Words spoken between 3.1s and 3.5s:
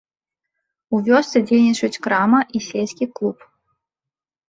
клуб.